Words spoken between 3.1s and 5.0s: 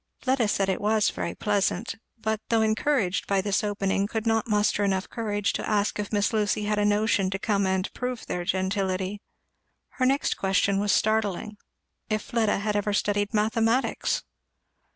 by this opening could not muster